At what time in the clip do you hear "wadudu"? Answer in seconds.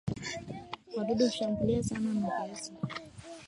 0.97-1.25